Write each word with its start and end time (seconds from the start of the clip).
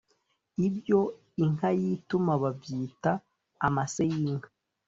Ibyo 0.67 0.99
Inka 1.43 1.69
yituma 1.81 2.31
babyita 2.41 3.11
amase 3.67 4.01
y’inka 4.11 4.49